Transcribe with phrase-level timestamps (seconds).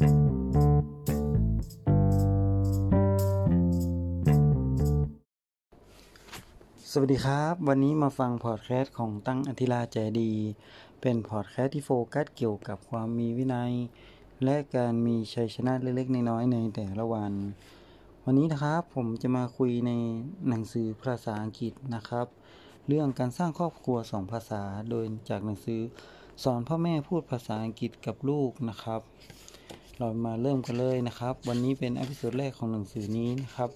[0.00, 0.02] ส
[7.00, 10.32] วัสดีครับ วันนี้มาฟังพอดแคสต์ของตั้งอธิราใจดี
[11.00, 13.72] เป็นพอดแคสต์ที่โฟกัสเกี่ยวกับความมีวินัย
[14.44, 17.32] และการมีชัยชนะเล็กๆน้อยๆในแต่ละวัน
[18.24, 19.92] วันนี้นะครับผมจะมาคุยใน
[20.48, 22.26] หนังสือภาษาอังกฤษนะครับ
[22.86, 25.80] เรื่องการสร้างครอบครัวสองภาษาโดยจากหนังสือ
[26.44, 29.02] สอนพ่อแม่พูดภาษาอังกฤษกับลูกนะครับ
[30.02, 33.70] เรามาเริ่มกันเลยนะครับ วันนี้เป็นอพิโซดแรกของหนังสือนี้นะครับ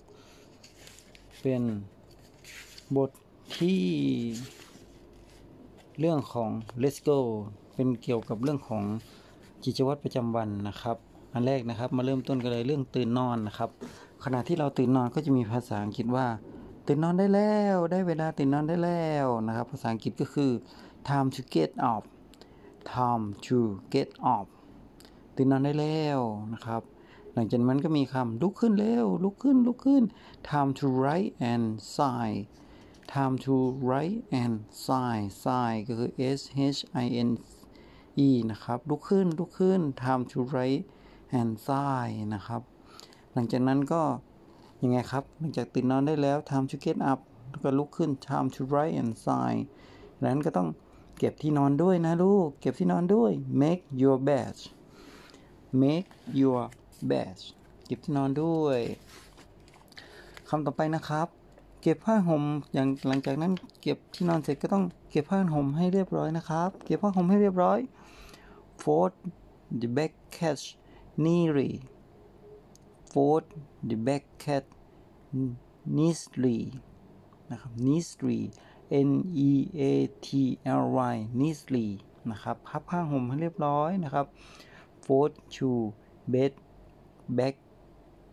[1.42, 1.62] เป็น
[2.96, 3.10] บท
[3.58, 3.82] ที่
[5.98, 6.50] เรื่องของ
[6.82, 7.18] let's go
[7.74, 8.82] เป็นเกี่ยวกับเรื่องของ
[9.64, 10.96] กิจวัตรประจำวันนะครับ
[11.32, 13.70] อันแรกนะครับมาเริ่มต้นกันเลยเรื่องตื่นนอนนะครับ
[14.24, 16.26] ขณะที่เราตื่นนอนก็จะมีภาษาอังกฤษว่า
[16.86, 20.50] ตื่นนอนได้แล้ว ได้เวลาตื่นนอนได้แล้วนะครับ ภาษาอังกฤษก็คือ
[21.08, 22.02] time to get up
[22.92, 23.58] time to
[23.94, 24.46] get up
[25.36, 26.20] ตื่นนอนได้แล้ว
[26.52, 26.82] นะครับ
[27.34, 30.02] หลังจากนั้นก็มีคำลุกขึ้นเร็วลุกขึ้นลุกขึ้น
[30.48, 31.64] time to write and
[31.96, 32.36] sign
[33.12, 33.54] time to
[33.86, 34.54] write and
[34.86, 36.40] sign sign ก็คือ s
[36.76, 37.28] h i n
[38.26, 40.84] e นะครับ ลุกขึ้นลุกขึ้น time to write
[41.38, 42.62] and sign นะครับ
[43.32, 44.02] หลังจากนั้นก็
[44.82, 49.56] ยังไงครับ หลังจากตื่นนอนได้แล้ว time to get up แล้วก็ลุกขึ้น time to write and sign
[50.18, 50.68] ดังนั้นก็ต้อง
[51.18, 54.54] เก็บที่นอนด้วยนะลูก เก็บที่นอนด้วย make your bed
[55.82, 56.08] make
[56.40, 56.62] your
[57.10, 57.36] bed
[57.86, 58.80] เก็บที่นอนด้วย
[60.48, 61.28] คำต่อไปนะครับ
[61.80, 62.42] เก็บผ้าห่ม
[62.74, 67.78] อย่างหลังจากนั้นเก็บที่นอนเสร็จก็ต้องเก็บผ้าห่มให้เรียบร้อยนะครับ เก็บผ้าห่มให้เรียบร้อย
[68.82, 69.12] fold
[69.80, 70.58] the back cat
[71.24, 71.72] neatly
[73.12, 73.44] fold
[73.88, 74.64] the back cat
[75.96, 76.58] neatly
[77.50, 78.40] นะครับ neatly
[79.08, 79.10] n
[79.50, 79.82] e a
[80.26, 80.28] t
[80.80, 81.86] l y neatly
[82.30, 84.26] นะครับพับผ้าห่มให้เรียบร้อยนะครับ
[85.04, 85.70] fold to
[86.32, 86.52] bed
[87.38, 87.56] back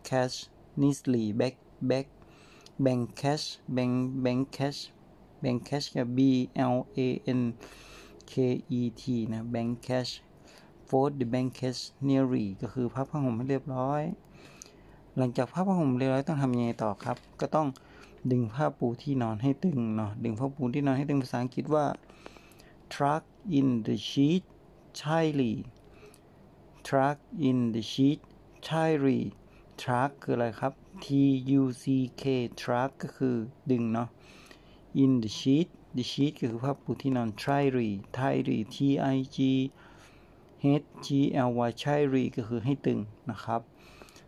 [0.09, 0.35] cash
[0.81, 1.55] neatly back
[1.89, 2.07] back
[2.85, 4.79] bank cash bank bank cash
[5.43, 6.19] bank cash กับ b
[6.73, 7.07] l a
[7.39, 7.41] n
[8.31, 8.33] k
[8.79, 10.11] e t นะ bank cash
[10.87, 14.01] fold the bank cash nearly ก็คือพับผ้าห่มให้เรียบร้อย
[15.17, 17.67] หลังจากพับผ้าห่มเรียบร้อยต้องทำยังไงต่อครับ ก็ต้อง
[18.31, 21.85] ดึงผ้าปูที่นอนให้ตึงเนาะดึงผ้าปูที่นอนให้ตึงภาษาอังกฤษว่า
[22.93, 23.23] tuck
[23.57, 24.43] in the sheet
[24.99, 25.53] tightly
[26.87, 27.17] truck
[27.49, 28.19] in the sheet
[28.67, 29.21] tightly
[29.83, 31.07] tuck คืออะไรครับ t
[31.59, 31.83] u c
[32.21, 32.23] k
[32.61, 33.35] truck ก็คือ
[33.71, 34.09] ดึงเนาะ
[35.03, 38.77] in the sheet the sheet ก็คือผ้าปูที่นอน tightly tightly t
[39.13, 39.37] i g
[40.81, 41.07] h g
[41.47, 42.99] l y tightly ก็คือให้ตึง
[43.31, 43.61] นะครับ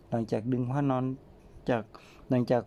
[0.10, 1.06] หลังจากดึงผ้านอน
[1.70, 1.84] จาก
[2.30, 2.64] หลังจาก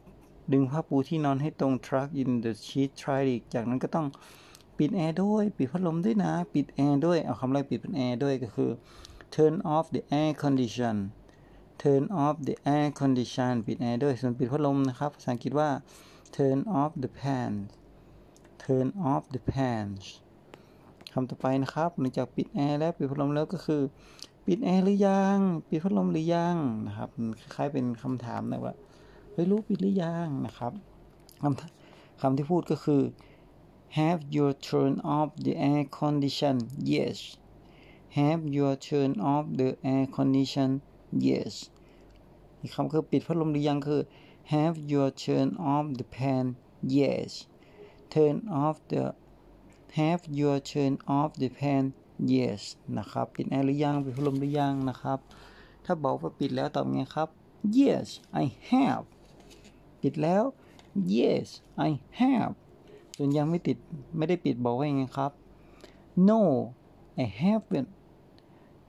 [0.52, 4.06] ดึงผ้าปูที่นอนให้ตรง truck in the sheet tightly จากนั้นก็ต้อง
[4.78, 8.70] ปิดแอร์ด้วย ปิดพัดลมด้วยนะ ปิดแอร์ด้วย เอาคำแรกปิดเป็นแอร์ด้วยก็คือ
[9.36, 10.96] turn off the air condition
[11.82, 15.70] turn off the air condition ปิดแอร์ด้วย ส่วนปิดพัดลมนะครับ ภาษาอังกฤษว่า
[16.36, 17.52] turn off the fan
[18.64, 19.86] turn off the fan
[21.12, 23.82] คำต่อไปนะครับ หลังจากปิดแอร์แล้วปิดพัดลมแล้วก็คือ
[24.46, 27.08] ปิดแอร์หรือยัง ปิดพัดลมหรือยังนะครับ
[27.54, 28.74] คล้ายๆเป็นคำถามนะว่า
[29.32, 30.72] เฮ้ยลูกปิดหรือยังนะครับ
[31.42, 33.02] คำคำที่พูดก็คือ
[33.98, 36.56] Have you turned off the air condition
[36.92, 37.18] yes
[38.16, 40.70] Have you turned off the air condition
[41.26, 41.52] yes
[42.60, 44.00] อีกคำคือปิดพัดลมหรือยังคือ
[44.52, 46.44] Have you turned off the fan
[46.96, 47.30] yes
[48.12, 49.04] Turn off the
[49.98, 51.84] Have you turned off the fan
[52.32, 52.60] yes
[52.98, 55.18] นะครับปิดแอร์หรือยังปิดพัดลมหรือยังนะครับ
[55.84, 57.28] ถ้าบอกว่าปิดแล้วตอบไงครับ
[57.78, 58.06] yes
[58.42, 59.04] I have
[60.00, 60.44] ปิดแล้ว
[61.16, 61.46] yes
[61.88, 61.90] I
[62.20, 62.52] have
[63.16, 63.76] ส่วนยังไม่ติด
[64.16, 65.32] ไม่ได้ปิดบอกว่าไงครับ
[66.28, 66.40] no
[67.24, 67.88] I haven't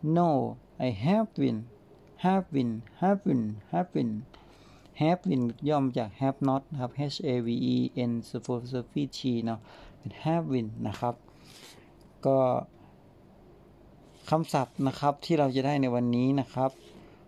[0.04, 1.66] no I have been,
[2.18, 4.26] have been, have been, have been,
[5.02, 7.02] have been ย่อมจาก have not นะครับ h
[7.34, 7.76] a v e
[8.10, 8.48] n s u f
[8.94, 9.60] f i x t เนาะ
[9.98, 11.16] เป็น haven't นะครับ
[12.26, 12.38] ก็
[14.30, 16.72] คำศัพท์นะครับที่เราจะได้ในวันนี้นะครับ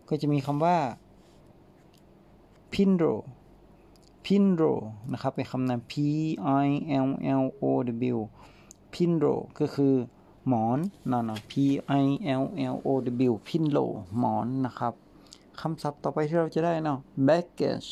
[0.10, 0.78] ก็จะมีคำว่า
[2.74, 3.14] pinro
[4.26, 4.74] pinro
[5.14, 6.10] นะครับเป็นคำนาม p i
[7.06, 7.10] l
[7.44, 7.66] l o
[8.16, 8.18] w
[8.94, 9.94] pinro ก็คือ
[10.50, 10.80] หมอน
[11.12, 11.66] นอน p i
[12.40, 12.44] l
[12.74, 12.88] l o
[13.32, 13.86] w pinlo
[14.18, 14.94] หมอนนะครับ
[15.62, 17.90] คำศัพท์ต่อไปที่เราจะได้เนาะ baggage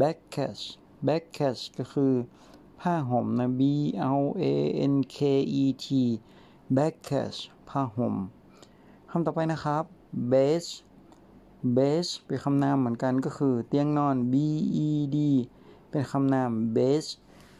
[0.00, 0.64] baggage
[1.08, 2.12] baggage ก็คือ
[2.80, 3.62] ผ้าห่มนะ b
[4.18, 4.44] l a
[4.92, 5.18] n k
[5.62, 5.86] e t
[6.76, 8.14] baggage ผ้าห่ม
[9.10, 9.84] คำต่อไปนะครับ
[10.32, 10.64] bed
[11.76, 14.34] bed เป็นคำนามเหมือนกันก็คือ เตียงนอน b
[14.86, 15.18] e d
[15.90, 17.04] เป็นคำนาม bed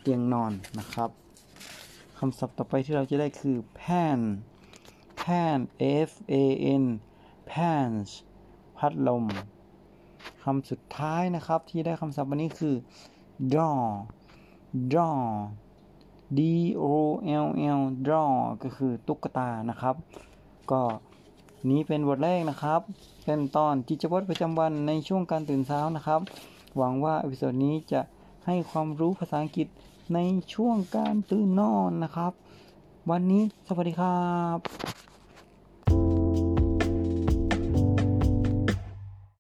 [0.01, 4.21] เตียงนอนนะครับำศัพท์ต่อไปที่เราจะได้คือ pan
[5.21, 5.59] pan
[6.09, 6.35] f a
[6.83, 6.85] n
[7.51, 8.11] pants
[8.79, 9.25] พัดลม
[10.43, 12.75] คำสุดท้ายนะครับที่ได้คำศัพท์วันนี้คือ
[13.53, 13.81] draw
[14.93, 15.21] draw
[16.39, 16.41] d
[16.83, 16.85] o
[17.45, 17.47] l
[17.79, 19.95] doll ก็คือตุ๊กตานะครับ
[20.71, 20.83] ก็
[21.71, 22.81] นี้เป็นบทแรกนะครับ
[23.25, 26.21] เป็นตอนกิจวัตรประจำวันในช่วงการตื่นเช้านะครับ
[26.77, 28.01] หวังว่า episode นี้จะ
[28.47, 29.69] ให้ความรู้ภาษาอังกฤษ
[30.15, 30.19] ใน
[30.55, 32.33] ช่วงการตื่นนอนนะครับ
[33.11, 34.25] วันนี้สวัสดีครั
[34.57, 35.14] บ